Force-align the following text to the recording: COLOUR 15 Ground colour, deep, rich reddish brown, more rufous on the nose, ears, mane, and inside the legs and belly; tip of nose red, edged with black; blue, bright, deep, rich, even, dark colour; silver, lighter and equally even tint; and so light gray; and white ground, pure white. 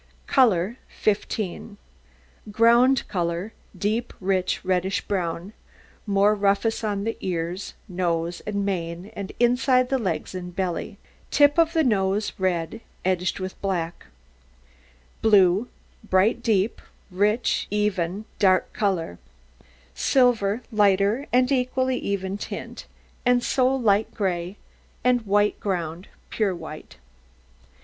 COLOUR 0.25 0.77
15 0.87 1.77
Ground 2.51 3.07
colour, 3.07 3.53
deep, 3.77 4.13
rich 4.19 4.65
reddish 4.65 5.01
brown, 5.01 5.53
more 6.07 6.33
rufous 6.33 6.83
on 6.83 7.03
the 7.03 7.11
nose, 7.21 7.75
ears, 8.39 8.43
mane, 8.51 9.11
and 9.15 9.31
inside 9.39 9.89
the 9.89 9.99
legs 9.99 10.33
and 10.33 10.55
belly; 10.55 10.97
tip 11.29 11.59
of 11.59 11.75
nose 11.75 12.33
red, 12.39 12.81
edged 13.05 13.37
with 13.39 13.61
black; 13.61 14.07
blue, 15.21 15.67
bright, 16.03 16.41
deep, 16.41 16.81
rich, 17.11 17.67
even, 17.69 18.25
dark 18.39 18.73
colour; 18.73 19.19
silver, 19.93 20.63
lighter 20.71 21.27
and 21.31 21.51
equally 21.51 21.99
even 21.99 22.39
tint; 22.39 22.87
and 23.23 23.43
so 23.43 23.67
light 23.67 24.11
gray; 24.15 24.57
and 25.03 25.27
white 25.27 25.59
ground, 25.59 26.07
pure 26.31 26.55
white. 26.55 26.95